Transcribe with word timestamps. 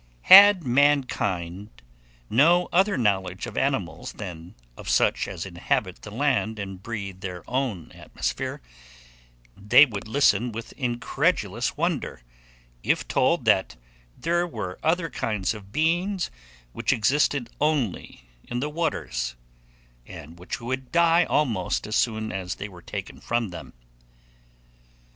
Had 0.33 0.63
mankind 0.63 1.69
no 2.27 2.67
other 2.73 2.97
knowledge 2.97 3.45
of 3.45 3.55
animals 3.55 4.13
than 4.13 4.55
of 4.75 4.89
such 4.89 5.27
as 5.27 5.45
inhabit 5.45 6.01
the 6.01 6.09
land 6.09 6.57
and 6.57 6.81
breathe 6.81 7.21
their 7.21 7.43
own 7.47 7.91
atmosphere, 7.91 8.63
they 9.55 9.85
would 9.85 10.07
listen 10.07 10.51
with 10.51 10.73
incredulous 10.73 11.77
wonder, 11.77 12.23
if 12.81 13.07
told 13.07 13.45
that 13.45 13.75
there 14.17 14.47
were 14.47 14.79
other 14.81 15.07
kinds 15.11 15.53
of 15.53 15.71
beings 15.71 16.31
which 16.73 16.91
existed 16.91 17.51
only 17.61 18.27
in 18.45 18.59
the 18.59 18.71
waters, 18.71 19.35
and 20.07 20.39
which 20.39 20.59
would 20.59 20.91
die 20.91 21.25
almost 21.25 21.85
as 21.85 21.95
soon 21.95 22.31
as 22.31 22.55
they 22.55 22.67
were 22.67 22.81
taken 22.81 23.19
from 23.21 23.49
them. 23.49 23.71